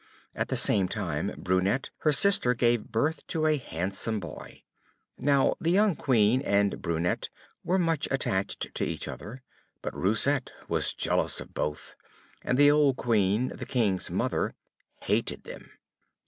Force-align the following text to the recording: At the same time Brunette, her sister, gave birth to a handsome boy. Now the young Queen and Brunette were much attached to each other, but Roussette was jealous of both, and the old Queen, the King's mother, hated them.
At 0.33 0.47
the 0.47 0.57
same 0.57 0.87
time 0.87 1.31
Brunette, 1.37 1.91
her 1.99 2.11
sister, 2.11 2.55
gave 2.55 2.89
birth 2.91 3.21
to 3.27 3.45
a 3.45 3.57
handsome 3.57 4.19
boy. 4.19 4.63
Now 5.19 5.53
the 5.61 5.69
young 5.69 5.95
Queen 5.95 6.41
and 6.41 6.81
Brunette 6.81 7.29
were 7.63 7.77
much 7.77 8.07
attached 8.09 8.73
to 8.73 8.83
each 8.83 9.07
other, 9.07 9.43
but 9.83 9.93
Roussette 9.95 10.53
was 10.67 10.95
jealous 10.95 11.39
of 11.39 11.53
both, 11.53 11.95
and 12.41 12.57
the 12.57 12.71
old 12.71 12.95
Queen, 12.97 13.49
the 13.49 13.67
King's 13.67 14.09
mother, 14.09 14.55
hated 15.03 15.43
them. 15.43 15.69